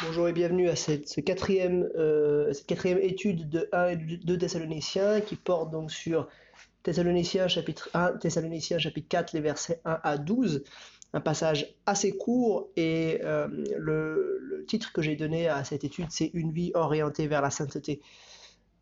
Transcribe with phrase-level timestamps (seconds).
[0.00, 5.72] Bonjour et bienvenue à cette, euh, quatrième étude de 1 et 2 Thessaloniciens qui porte
[5.72, 6.28] donc sur
[6.84, 10.62] Thessaloniciens chapitre 1, Thessaloniciens chapitre 4, les versets 1 à 12.
[11.14, 16.06] Un passage assez court et euh, le, le, titre que j'ai donné à cette étude
[16.10, 18.00] c'est Une vie orientée vers la sainteté.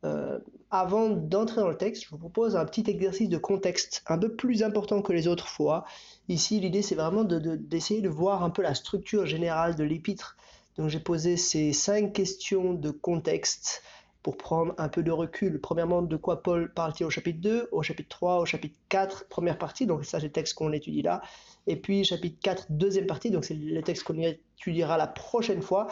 [0.05, 0.39] Euh,
[0.71, 4.37] avant d'entrer dans le texte, je vous propose un petit exercice de contexte un peu
[4.37, 5.87] plus important que les autres fois.
[6.29, 9.85] Ici, l'idée c'est vraiment d'essayer de, de, de voir un peu la structure générale de
[9.85, 10.37] l'épître
[10.79, 13.83] donc j'ai posé ces cinq questions de contexte
[14.27, 15.61] pour prendre un peu de recul.
[15.61, 19.57] Premièrement, de quoi Paul parle-t-il au chapitre 2, au chapitre 3, au chapitre 4, première
[19.57, 21.23] partie, donc ça c'est le texte qu'on étudie là.
[21.69, 25.87] Et puis chapitre 4, deuxième partie, donc c'est le texte qu'on étudiera la prochaine fois.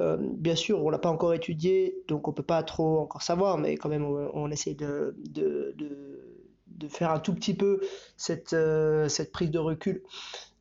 [0.00, 3.58] Euh, bien sûr, on l'a pas encore étudié, donc on peut pas trop encore savoir,
[3.58, 7.82] mais quand même on, essaie de, de, de, de, faire un tout petit peu
[8.16, 10.02] cette, euh, cette prise de recul.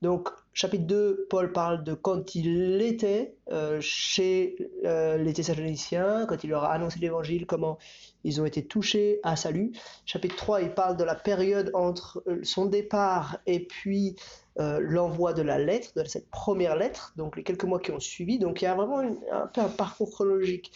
[0.04, 6.44] Donc chapitre 2, Paul parle de quand il était euh, chez euh, les Thessaloniciens, quand
[6.44, 7.78] il leur a annoncé l'évangile, comment
[8.26, 9.72] ils ont été touchés à salut.
[10.06, 14.18] Chapitre 3, il parle de la période entre euh, son départ et puis
[14.58, 18.38] l'envoi de la lettre, de cette première lettre, donc les quelques mois qui ont suivi.
[18.38, 20.72] Donc il y a vraiment un peu un parcours chronologique.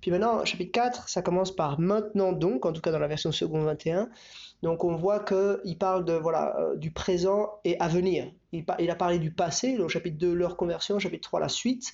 [0.00, 3.30] Puis maintenant, chapitre 4, ça commence par maintenant donc, en tout cas dans la version
[3.32, 4.08] seconde 21.
[4.62, 8.32] Donc on voit qu'il parle de, voilà, du présent et à venir.
[8.52, 11.92] Il, a parlé du passé, au chapitre 2, leur conversion, chapitre 3, la suite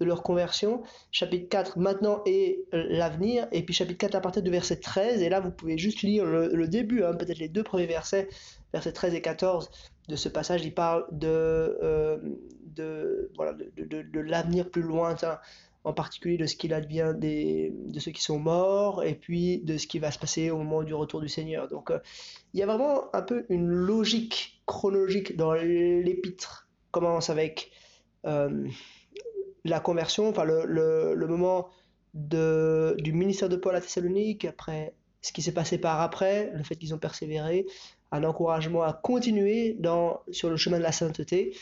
[0.00, 4.42] de leur conversion, chapitre 4, maintenant et euh, l'avenir, et puis chapitre 4 à partir
[4.42, 7.62] du verset 13, et là vous pouvez juste lire le, début, hein, peut-être les deux
[7.62, 8.28] premiers versets,
[8.72, 9.70] versets 13 et 14
[10.08, 12.18] de ce passage, il parle de, euh,
[12.74, 15.38] de l'avenir plus lointain
[15.84, 19.76] en particulier de ce qu'il advient des, de ceux qui sont morts, et puis de
[19.76, 21.68] ce qui va se passer au moment du retour du Seigneur.
[21.68, 21.98] Donc euh,
[22.52, 26.68] il y a vraiment un peu une logique chronologique dans l'épître.
[26.90, 27.70] Commence avec
[28.24, 28.66] euh,
[29.64, 31.68] la conversion, enfin le, le, le moment
[32.14, 36.62] de, du ministère de Paul à Thessalonique, après ce qui s'est passé par après, le
[36.62, 37.66] fait qu'ils ont persévéré,
[38.12, 41.56] un encouragement à continuer dans, sur le chemin de la sainteté,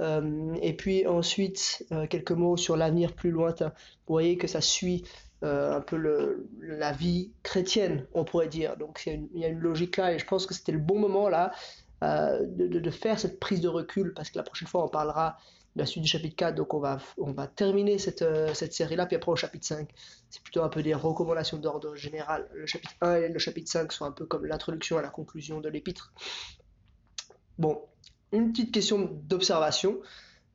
[0.00, 3.72] et puis ensuite, euh, quelques mots sur l'avenir plus lointain.
[4.06, 5.04] Vous voyez que ça suit
[5.44, 8.76] euh, un peu la vie chrétienne, on pourrait dire.
[8.76, 11.28] Donc il y, a une logique là, et je pense que c'était le bon moment
[11.28, 11.52] là
[12.02, 15.36] euh, de, faire cette prise de recul, parce que la prochaine fois on parlera
[15.76, 16.98] de la suite du chapitre 4, donc on va,
[17.54, 19.88] terminer cette, euh, cette série-là, puis après au chapitre 5,
[20.28, 22.48] c'est plutôt un peu des recommandations d'ordre général.
[22.52, 25.60] Le chapitre 1 et le chapitre 5 sont un peu comme l'introduction à la conclusion
[25.60, 26.12] de l'épître.
[27.58, 27.80] Bon,
[28.32, 29.98] une petite question d'observation.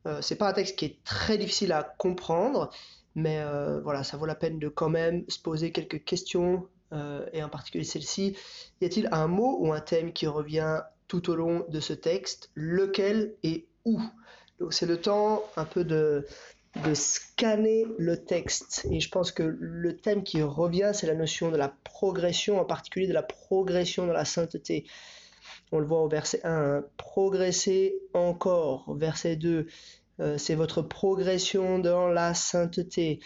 [0.06, 2.69] Euh, c'est pas un texte qui est très difficile à comprendre,
[3.16, 7.25] mais euh, voilà, ça vaut la peine de quand même se poser quelques questions, euh,
[7.33, 8.35] et en particulier celle-ci.
[8.81, 12.51] Y a-t-il un mot ou un thème qui revient tout au long de ce texte?
[12.53, 14.01] Lequel et où?
[14.59, 16.25] Donc c'est le temps un peu de,
[16.85, 18.85] de scanner le texte.
[18.91, 22.66] Et je pense que le thème qui revient, c'est la notion de la progression, en
[22.66, 24.85] particulier de la progression dans la sainteté.
[25.72, 28.96] On le voit au verset 1, hein, progresser encore.
[28.96, 29.68] Verset 2,
[30.19, 33.19] euh, c'est votre progression dans la sainteté.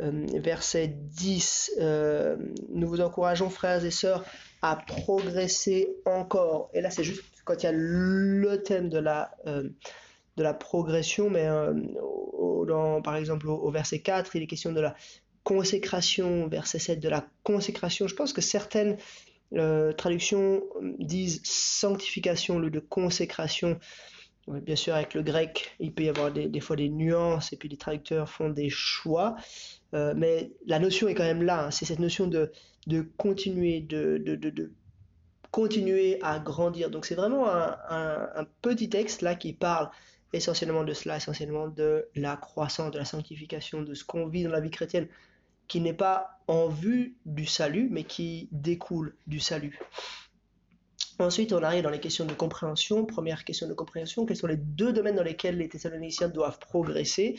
[0.00, 2.36] Euh, verset 10, euh,
[2.70, 4.24] nous vous encourageons, frères et sœurs,
[4.62, 6.70] à progresser encore.
[6.72, 11.28] Et là, c'est juste quand il y a le thème de la, de la progression,
[11.30, 11.46] mais
[12.66, 14.94] dans, par exemple au, au verset 4, il est question de la
[15.42, 18.06] consécration, verset 7 de la consécration.
[18.06, 18.96] Je pense que certaines
[19.54, 20.62] euh, traductions
[20.98, 23.78] disent sanctification au lieu de consécration.
[24.48, 27.68] Bien sûr, avec le grec, il peut y avoir des, fois des nuances et puis
[27.68, 29.36] les traducteurs font des choix.
[29.94, 31.66] Euh, mais la notion est quand même là.
[31.66, 31.70] Hein.
[31.70, 32.50] C'est cette notion de,
[33.16, 34.72] continuer, de,
[35.50, 36.90] continuer à grandir.
[36.90, 39.90] Donc c'est vraiment un, un, un, petit texte là qui parle
[40.32, 44.50] essentiellement de cela, essentiellement de la croissance, de la sanctification, de ce qu'on vit dans
[44.50, 45.08] la vie chrétienne
[45.70, 49.78] qui n'est pas en vue du salut, mais qui découle du salut.
[51.20, 53.06] Ensuite, on arrive dans les questions de compréhension.
[53.06, 57.36] Première question de compréhension, quels sont les deux domaines dans lesquels les Thessaloniciens doivent progresser?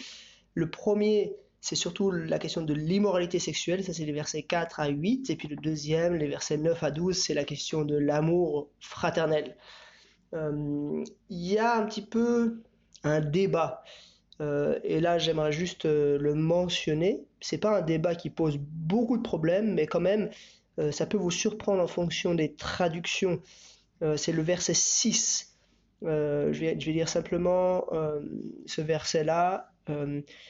[0.54, 4.88] Le premier, c'est surtout la question de l'immoralité sexuelle, ça c'est les versets 4 à
[4.88, 8.70] 8, et puis le deuxième, les versets 9 à 12, c'est la question de l'amour
[8.80, 9.58] fraternel.
[10.34, 12.62] Euh, il y a un petit peu
[13.04, 13.84] un débat
[14.42, 17.24] euh, et là, j'aimerais juste euh, le mentionner.
[17.42, 20.30] C'est pas un débat qui pose beaucoup de problèmes, mais quand même,
[20.80, 23.42] euh, ça peut vous surprendre en fonction des traductions.
[24.02, 25.58] Euh, c'est le verset 6.
[26.04, 27.86] Euh, je, vais, je vais dire simplement
[28.66, 29.68] ce verset-là.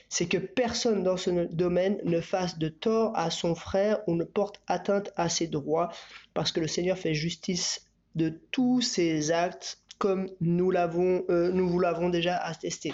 [0.09, 4.23] c'est que personne dans ce domaine ne fasse de tort à son frère ou ne
[4.23, 5.89] porte atteinte à ses droits,
[6.33, 11.79] parce que le Seigneur fait justice de tous ses actes, comme nous l'avons, nous vous
[11.79, 12.93] l'avons déjà attesté.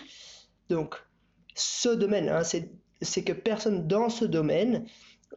[0.69, 0.95] Donc,
[1.53, 2.69] ce domaine, hein, c'est
[3.01, 4.85] c'est que personne dans ce domaine,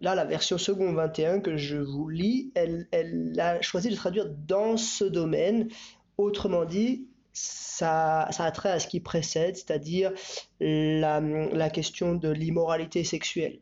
[0.01, 4.27] là la version second 21 que je vous lis, elle, elle a choisi de traduire
[4.47, 5.69] dans ce domaine,
[6.17, 10.13] autrement dit, ça, ça a trait à ce qui précède, c'est-à-dire
[10.61, 13.59] la, la question de l'immoralité sexuelle.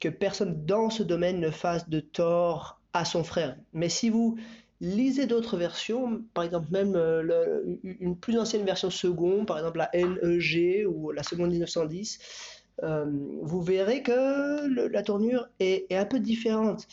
[0.00, 3.56] Que personne dans ce domaine ne fasse de tort à son frère.
[3.72, 4.36] Mais si vous
[4.80, 9.90] lisez d'autres versions, par exemple même euh, une plus ancienne version seconde, par exemple la
[9.94, 16.88] NEG ou la seconde 1910, euh, vous verrez que la tournure est, un peu différente.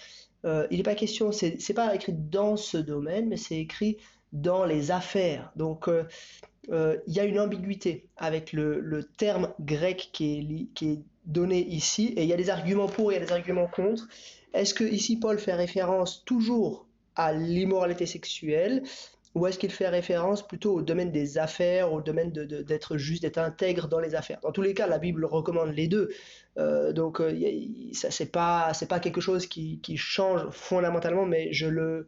[0.45, 3.97] Euh, il n'est pas question, c'est pas écrit dans ce domaine, mais c'est écrit
[4.31, 5.51] dans les affaires.
[5.55, 5.89] Donc
[6.69, 12.13] il y a une ambiguïté avec le, terme grec qui est, qui est donné ici,
[12.17, 14.07] et il y a des arguments pour et il y a des arguments contre.
[14.53, 16.85] Est-ce que ici Paul fait référence toujours
[17.15, 18.83] à l'immoralité sexuelle?
[19.35, 23.37] Ou est-ce qu'il fait référence plutôt au domaine des affaires, au domaine d'être juste, d'être
[23.37, 24.39] intègre dans les affaires?
[24.41, 26.09] Dans tous les cas, la Bible recommande les deux.
[26.57, 27.31] Euh, donc, euh,
[27.93, 32.07] ça c'est pas pas quelque chose qui, change fondamentalement, mais je le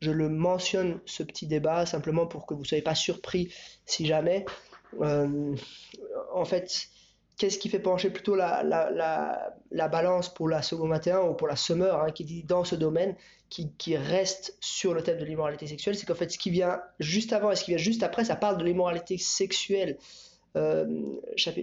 [0.00, 3.52] je le mentionne ce petit débat simplement pour que vous ne soyez pas surpris
[3.86, 4.44] si jamais.
[5.00, 5.54] Euh,
[6.34, 6.88] en fait,
[7.40, 11.56] qu'est-ce qui fait pencher plutôt la, la, balance pour la seconde 21 ou pour la
[11.56, 13.16] summer, hein, qui dit dans ce domaine,
[13.48, 16.82] qui, qui, reste sur le thème de l'immoralité sexuelle, c'est qu'en fait, ce qui vient
[16.98, 19.96] juste avant et ce qui vient juste après, ça parle de l'immoralité sexuelle.
[20.56, 20.84] Euh,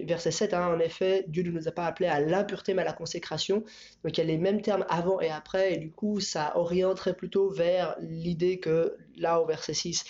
[0.04, 2.86] verset 7, hein, en effet, Dieu ne nous a pas appelés à l'impureté mais à
[2.86, 3.58] la consécration.
[4.02, 7.14] Donc il y a les mêmes termes avant et après, et du coup ça orienterait
[7.14, 10.04] plutôt vers l'idée que là au verset 6,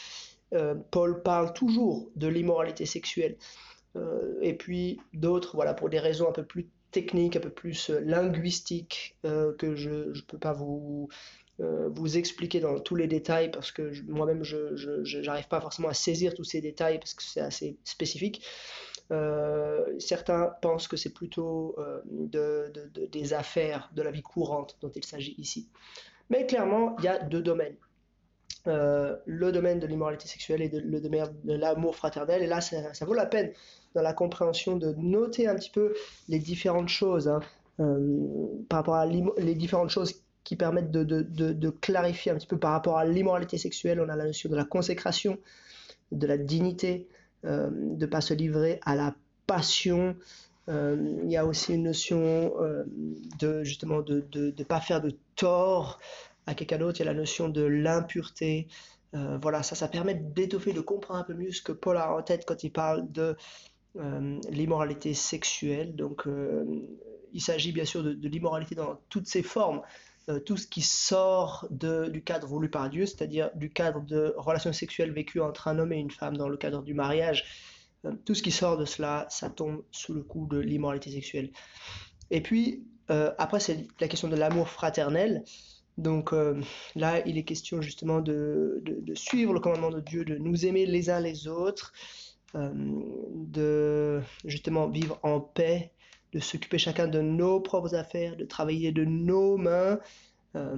[0.54, 3.36] euh, Paul parle toujours de l'immoralité sexuelle.
[3.96, 7.90] Euh, et puis d'autres, voilà, pour des raisons un peu plus techniques, un peu plus
[7.90, 11.08] euh, linguistiques, euh, que je ne peux pas vous,
[11.58, 16.32] vous expliquer dans tous les détails parce que moi-même je n'arrive pas forcément à saisir
[16.32, 18.46] tous ces détails parce que c'est assez spécifique.
[19.98, 21.74] certains pensent que c'est plutôt
[22.12, 22.72] de,
[23.10, 25.68] des affaires de la vie courante dont il s'agit ici.
[26.30, 27.74] Mais clairement, il y a deux domaines.
[28.66, 32.42] Le domaine de l'immoralité sexuelle et le domaine de l'amour fraternel.
[32.42, 33.52] Et là, ça, vaut la peine
[33.94, 35.94] dans la compréhension de noter un petit peu
[36.28, 37.40] les différentes choses hein,
[37.80, 42.46] euh, par rapport à les différentes choses qui permettent de, de, de, clarifier un petit
[42.46, 44.00] peu par rapport à l'immoralité sexuelle.
[44.00, 45.38] On a la notion de la consécration,
[46.10, 47.06] de la dignité,
[47.44, 49.14] euh, de ne pas se livrer à la
[49.46, 50.16] passion.
[50.68, 52.52] Euh, il y a aussi une notion
[53.38, 55.98] de justement de ne pas faire de tort
[56.48, 57.00] à quelqu'un d'autre.
[57.00, 58.68] Il y a la notion de l'impureté.
[59.12, 62.22] voilà, ça, ça permet d'étoffer, de comprendre un peu mieux ce que Paul a en
[62.22, 63.36] tête quand il parle de
[63.96, 65.96] euh, l'immoralité sexuelle.
[65.96, 66.64] Donc, euh,
[67.32, 69.82] il s'agit bien sûr de, l'immoralité dans toutes ses formes,
[70.28, 74.34] euh, tout ce qui sort de, du cadre voulu par Dieu, c'est-à-dire du cadre de
[74.36, 77.44] relations sexuelles vécues entre un homme et une femme dans le cadre du mariage.
[78.24, 81.50] tout ce qui sort de cela, ça tombe sous le coup de l'immoralité sexuelle.
[82.30, 85.42] Et puis, après, c'est la question de l'amour fraternel.
[85.98, 86.32] Donc
[86.94, 90.86] là, il est question justement de, de, suivre le commandement de Dieu, de nous aimer
[90.86, 91.92] les uns les autres,
[92.54, 92.70] euh,
[93.34, 95.92] de justement vivre en paix,
[96.32, 100.00] de s'occuper chacun de nos propres affaires, de travailler de nos mains.
[100.56, 100.76] Euh,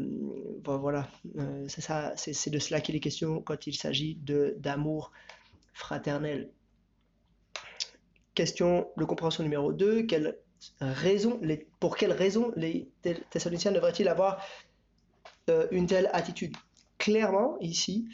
[0.64, 1.08] voilà,
[1.38, 4.18] euh, c'est ça, c'est de cela qu'il est question quand il s'agit
[4.58, 5.12] d'amour
[5.72, 6.50] fraternel.
[8.34, 10.02] Question de compréhension numéro 2.
[10.02, 10.38] Quelle
[10.80, 11.40] raison,
[11.78, 12.90] pour quelles raisons les
[13.30, 14.44] Thessaloniciens devraient-ils avoir
[15.70, 16.56] une telle attitude
[16.98, 18.08] Clairement, ici,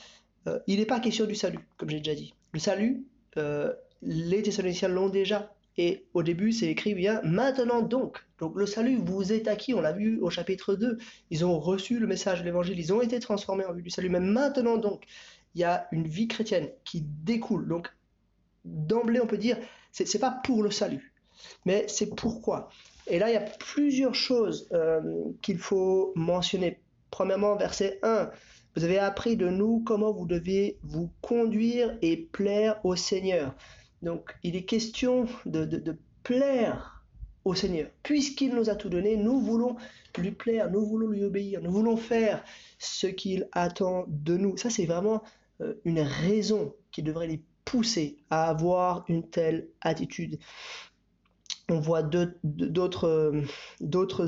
[0.67, 2.35] il n'est pas question du salut, comme j'ai déjà dit.
[2.53, 3.05] Le salut,
[3.37, 5.53] euh, les Thessaloniciens l'ont déjà.
[5.79, 8.25] Et au début, c'est écrit bien maintenant donc.
[8.39, 10.97] Donc le salut vous est acquis, on l'a vu au chapitre 2.
[11.31, 14.09] Ils ont reçu le message de l'évangile, ils ont été transformés en vue du salut.
[14.09, 15.05] Mais maintenant donc,
[15.55, 17.69] il y a une vie chrétienne qui découle.
[17.69, 17.89] Donc
[18.65, 19.59] d'emblée, on peut dire,
[19.93, 21.13] c'est, n'est pas pour le salut,
[21.67, 22.71] mais c'est pourquoi.
[23.07, 25.01] Et là, il y a plusieurs choses euh,
[25.43, 26.81] qu'il faut mentionner.
[27.17, 28.31] Premièrement, verset 1,
[28.77, 33.55] vous avez appris de nous comment vous deviez vous conduire et plaire au Seigneur.
[34.03, 37.03] Donc il est question de, plaire
[37.47, 37.89] au Seigneur.
[38.03, 39.77] Puisqu'il nous a tout donné, nous voulons
[40.19, 42.45] lui plaire, nous voulons lui obéir, nous voulons faire
[42.79, 44.59] ce qu'il attend de nous.
[44.59, 45.23] Ça, c'est vraiment
[45.63, 50.39] euh, une raison qui devrait les pousser à avoir une telle attitude.
[51.71, 53.33] On voit d'autres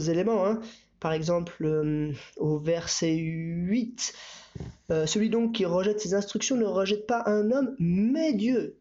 [0.09, 0.47] éléments.
[0.47, 0.61] Hein.
[1.01, 4.15] Par exemple, euh, au verset 8,
[4.91, 8.77] euh, celui donc qui rejette ses instructions ne rejette pas un homme, mais Dieu.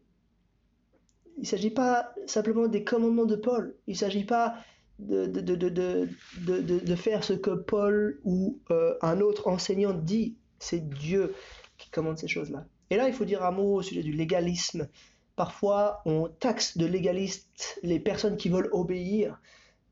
[1.36, 4.56] Il ne s'agit pas simplement des commandements de Paul, il ne s'agit pas
[4.98, 11.34] de, de, faire ce que Paul ou euh, un autre enseignant dit, c'est Dieu
[11.76, 12.66] qui commande ces choses-là.
[12.90, 14.88] Et là, il faut dire un mot au sujet du légalisme.
[15.36, 19.40] Parfois, on taxe de légalistes les personnes qui veulent obéir.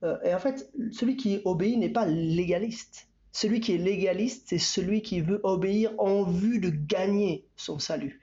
[0.02, 3.08] Euh, et en fait, celui qui obéit n'est pas légaliste.
[3.32, 8.20] Celui qui est légaliste, c'est celui qui veut obéir en vue de gagner son salut.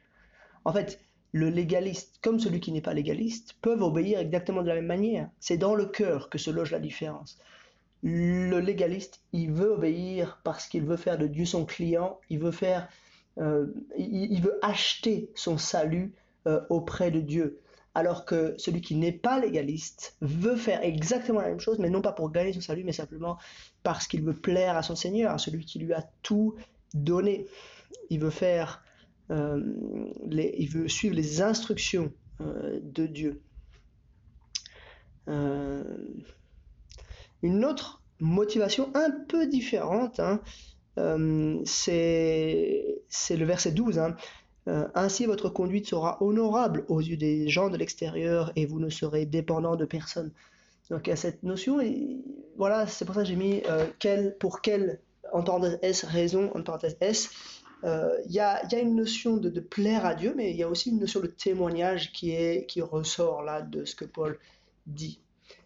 [0.65, 0.99] En fait,
[1.33, 5.29] le légaliste, comme celui qui n'est pas légaliste, peuvent obéir exactement de la même manière.
[5.39, 7.39] C'est dans le cœur que se loge la différence.
[8.03, 12.51] Le légaliste, il veut obéir parce qu'il veut faire de Dieu son client, il veut
[12.51, 12.87] faire,
[13.39, 16.13] euh, il, veut acheter son salut
[16.45, 17.59] euh, auprès de Dieu.
[17.95, 22.01] Alors que celui qui n'est pas légaliste veut faire exactement la même chose, mais non
[22.01, 23.37] pas pour gagner son salut, mais simplement
[23.83, 26.55] parce qu'il veut plaire à son Seigneur, à celui qui lui a tout
[26.93, 27.45] donné.
[28.09, 28.83] Il veut faire,
[29.29, 29.61] euh,
[30.31, 33.41] il veut suivre les instructions de Dieu.
[37.43, 40.41] Une autre motivation un peu différente, hein,
[40.97, 43.99] euh, c'est le verset 12.
[43.99, 44.15] Hein.
[44.67, 48.89] Euh, ainsi votre conduite sera honorable aux yeux des gens de l'extérieur et vous ne
[48.89, 50.31] serez dépendant de personne.
[50.89, 51.79] Donc il y a cette notion,
[52.57, 54.99] voilà, c'est pour ça que j'ai mis euh, quel, pour quelle,
[55.31, 57.29] en parenthèse S, raison, en parenthèse S.
[57.85, 60.99] Il y, a, une notion de, plaire à Dieu, mais il y a aussi une
[60.99, 62.33] notion de témoignage qui,
[62.65, 64.39] qui ressort là de ce que Paul
[64.87, 65.19] dit.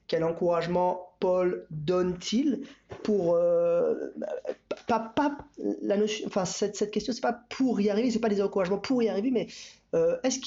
[0.07, 2.61] Quel encouragement Paul donne-t-il
[3.03, 3.95] pour euh,
[4.87, 5.37] pas, pas,
[5.81, 8.77] la notion, enfin cette, cette question c'est pas pour y arriver, c'est pas des encouragements
[8.77, 9.47] pour y arriver, mais
[9.95, 10.39] euh, est-ce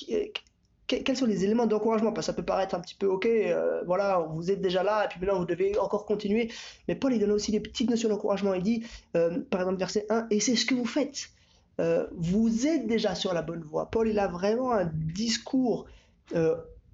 [0.87, 2.13] quels sont les éléments d'encouragement?
[2.13, 5.05] Parce que ça peut paraître un petit peu ok, euh, voilà, vous êtes déjà là
[5.05, 6.51] et puis maintenant vous devez encore continuer.
[6.89, 8.55] Mais Paul il donne aussi des petites notions d'encouragement.
[8.55, 11.31] Il dit, par exemple verset 1, et c'est ce que vous faites.
[12.17, 13.87] vous êtes déjà sur la bonne voie.
[13.87, 15.87] Paul il a vraiment un discours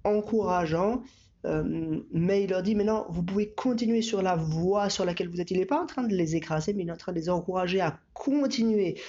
[0.03, 1.01] encourageant
[1.45, 5.39] euh, mais il leur dit maintenant, vous pouvez continuer sur la voie sur laquelle vous
[5.39, 5.51] êtes.
[5.51, 7.29] Il n'est pas en train de les écraser, mais il est en train de les
[7.29, 8.99] encourager à continuer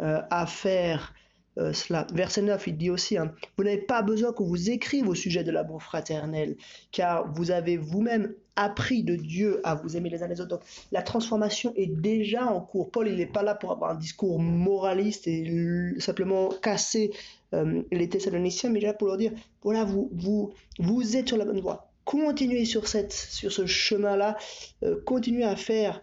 [0.00, 1.14] euh, à faire
[1.58, 2.06] euh, cela.
[2.14, 5.42] Verset 9, il dit aussi, hein, vous n'avez pas besoin qu'on vous écrive au sujet
[5.44, 6.56] de l'amour fraternel,
[6.92, 10.50] car vous avez vous-même appris de Dieu à vous aimer les uns les autres.
[10.50, 12.90] Donc la transformation est déjà en cours.
[12.90, 17.12] Paul, il n'est pas là pour avoir un discours moraliste et simplement casser
[17.54, 21.44] euh, les Thessaloniciens, mais là pour leur dire, voilà, vous, vous, vous êtes sur la
[21.44, 21.90] bonne voie.
[22.04, 24.36] Continuez sur, cette, sur ce chemin-là,
[24.82, 26.00] euh, continuez à faire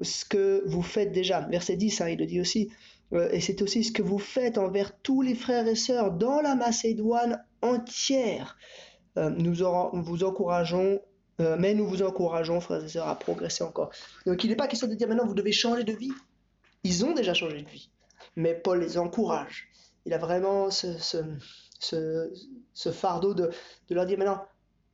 [0.00, 1.40] ce que vous faites déjà.
[1.50, 2.70] Verset 10, hein, il le dit aussi,
[3.12, 6.40] euh, et c'est aussi ce que vous faites envers tous les frères et sœurs dans
[6.40, 8.56] la Macédoine entière.
[9.16, 9.54] nous
[9.92, 11.00] vous encourageons
[11.58, 13.90] mais nous vous encourageons, frères et sœurs, à progresser encore.
[14.26, 16.12] Donc il n'est pas question de dire maintenant vous devez changer de vie.
[16.84, 17.90] Ils ont déjà changé de vie.
[18.36, 19.72] Mais Paul les encourage
[20.04, 20.90] il a vraiment ce,
[22.92, 23.50] fardeau de,
[23.90, 24.44] leur dire maintenant,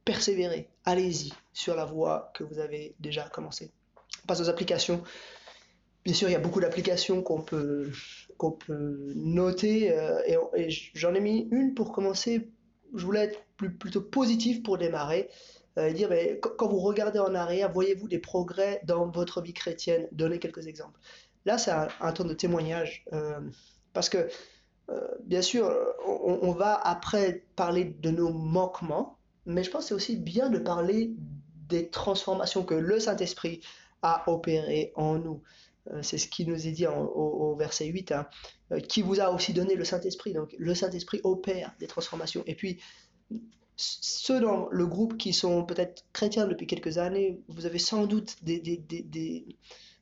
[0.05, 3.71] persévérez, allez-y sur la voie que vous avez déjà commencé.
[4.25, 5.02] On passe aux applications.
[6.05, 7.90] Bien sûr, il y a beaucoup d'applications qu'on peut,
[9.14, 10.21] noter euh,
[10.57, 12.49] et, j'en ai mis une pour commencer.
[12.95, 15.35] Je voulais être plutôt positif pour démarrer euh,
[15.87, 20.08] et dire quand vous regardez en arrière, voyez-vous des progrès dans votre vie chrétienne?
[20.12, 20.99] Donnez quelques exemples.
[21.44, 23.40] Là, c'est un, temps de témoignage euh,
[23.92, 24.28] parce que
[24.90, 25.70] euh, bien sûr,
[26.06, 30.58] on, va après parler de nos manquements, mais je pense que c'est aussi bien de
[30.58, 31.12] parler
[31.68, 33.61] des transformations que le Saint-Esprit
[34.02, 35.42] a opérées en nous.
[35.90, 38.26] Euh, c'est ce qui nous est dit au, verset 8, hein.
[38.73, 40.32] euh, qui vous a aussi donné le Saint-Esprit.
[40.32, 42.42] Donc le Saint-Esprit opère des transformations.
[42.47, 42.80] Et puis,
[43.78, 48.37] ceux dans le groupe qui sont peut-être chrétiens depuis quelques années, vous avez sans doute
[48.42, 49.56] des, des, des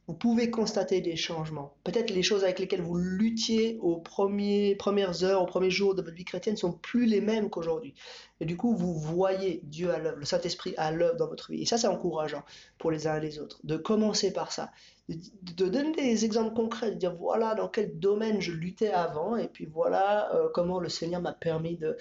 [0.08, 1.74] vous pouvez constater des changements.
[1.82, 6.02] Peut-être les choses avec lesquelles vous luttiez aux premiers, premières heures, aux premiers jours de
[6.02, 7.92] votre vie chrétienne sont plus les mêmes qu'aujourd'hui.
[8.38, 11.62] Et du coup, vous voyez Dieu à l'œuvre, le Saint-Esprit à l'œuvre dans votre vie.
[11.62, 12.44] Et ça, c'est encourageant
[12.78, 14.70] pour les uns et les autres, de commencer par ça,
[15.08, 19.48] de, donner des exemples concrets, de dire voilà dans quel domaine je luttais avant, et
[19.48, 21.96] puis voilà euh, comment le Seigneur m'a permis de,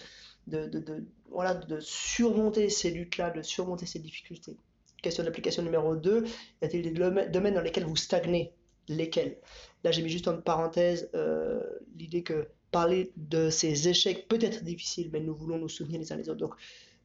[0.48, 4.58] de, de, voilà, de surmonter ces luttes-là, de surmonter ces difficultés.
[5.02, 6.25] Question d'application numéro 2,
[6.62, 8.54] y a-t-il des domaines dans lesquels vous stagnez?
[8.88, 9.38] Lesquels?
[9.84, 11.62] Là, j'ai mis juste en parenthèse euh,
[11.96, 16.12] l'idée que parler de ces échecs peut être difficile, mais nous voulons nous souvenir les
[16.12, 16.40] uns les autres.
[16.40, 16.56] Donc,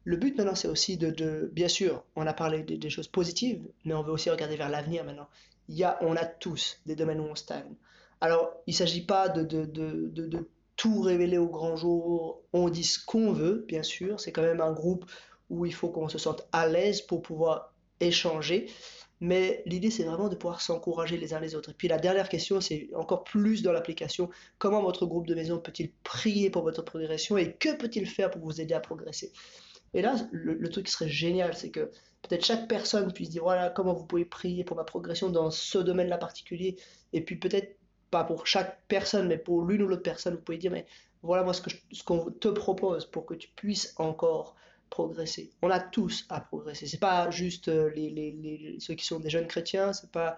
[0.03, 3.93] le but maintenant, c'est aussi de, bien sûr, on a parlé des, choses positives, mais
[3.93, 5.27] on veut aussi regarder vers l'avenir maintenant.
[5.69, 7.75] Il y a, on a tous des domaines où on stagne.
[8.19, 10.47] Alors, il ne s'agit pas de, de, de,
[10.81, 12.41] tout révéler au grand jour.
[12.53, 14.19] On dit ce qu'on veut, bien sûr.
[14.19, 15.05] C'est quand même un groupe
[15.51, 18.67] où il faut qu'on se sente à l'aise pour pouvoir échanger.
[19.19, 21.69] Mais l'idée, c'est vraiment de pouvoir s'encourager les uns les autres.
[21.69, 24.31] Et puis la dernière question, c'est encore plus dans l'application.
[24.57, 28.41] Comment votre groupe de maison peut-il prier pour votre progression et que peut-il faire pour
[28.41, 29.31] vous aider à progresser?
[29.93, 31.91] Et là, le, truc qui serait génial, c'est que
[32.23, 35.77] peut-être chaque personne puisse dire, voilà, comment vous pouvez prier pour ma progression dans ce
[35.77, 36.75] domaine-là particulier.
[37.13, 37.77] Et puis peut-être
[38.11, 40.85] pas pour chaque personne, mais pour l'une ou l'autre personne, vous pouvez dire, mais
[41.23, 44.55] voilà moi ce qu'on ce qu'on te propose pour que tu puisses encore
[44.89, 45.51] progresser.
[45.61, 46.85] On a tous à progresser.
[46.85, 50.37] C'est pas juste euh, les, les, ceux qui sont des jeunes chrétiens, c'est pas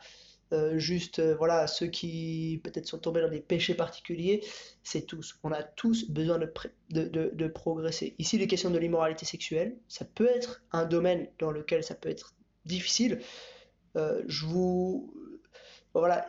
[0.51, 4.45] euh, juste euh, voilà ceux qui peut-être sont tombés dans des péchés particuliers.
[4.83, 5.39] C'est tous.
[5.43, 6.51] On a tous besoin de,
[6.91, 8.15] de progresser.
[8.19, 12.09] Ici, les questions de l'immoralité sexuelle, ça peut être un domaine dans lequel ça peut
[12.09, 13.19] être difficile.
[13.95, 15.13] je vous
[15.93, 16.27] voilà,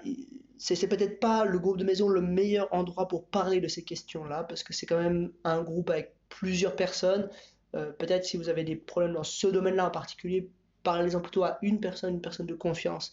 [0.59, 4.45] c'est peut-être pas le groupe de maison le meilleur endroit pour parler de ces questions-là,
[4.45, 7.29] parce que c'est quand même un groupe avec plusieurs personnes.
[7.75, 10.51] Euh, peut-être si vous avez des problèmes dans ce domaine-là en particulier,
[10.83, 13.11] parlez-en plutôt à une personne, une personne de confiance,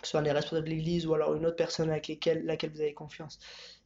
[0.00, 2.80] que ce soit les responsables de l'église ou alors une autre personne avec laquelle vous
[2.80, 3.38] avez confiance.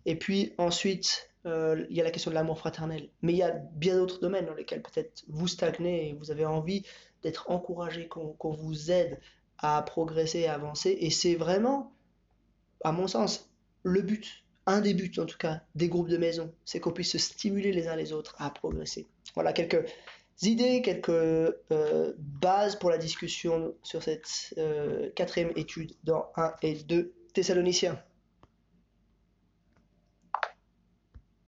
[0.06, 3.10] Et puis ensuite, euh, il y a la question de l'amour fraternel.
[3.22, 6.46] Mais il y a bien d'autres domaines dans lesquels peut-être vous stagnez et vous avez
[6.46, 6.84] envie
[7.22, 9.18] d'être encouragé, qu'on vous aide
[9.58, 10.96] à progresser, à avancer.
[11.00, 11.93] Et c'est vraiment,
[12.84, 13.50] à mon sens,
[13.82, 17.12] le but, un des buts en tout cas, des groupes de maison, c'est qu'on puisse
[17.12, 19.06] se stimuler les uns les autres à progresser.
[19.34, 19.84] Voilà quelques
[20.42, 26.74] idées, quelques euh, bases pour la discussion sur cette euh, quatrième étude dans 1 et
[26.74, 28.00] 2 Thessaloniciens.